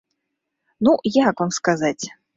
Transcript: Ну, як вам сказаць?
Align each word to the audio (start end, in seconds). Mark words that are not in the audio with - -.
Ну, 0.87 0.95
як 1.19 1.35
вам 1.45 1.51
сказаць? 1.59 1.99